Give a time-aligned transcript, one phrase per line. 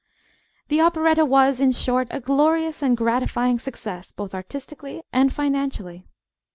[0.69, 6.07] The operetta was, in short, a glorious and gratifying success, both artistically and financially.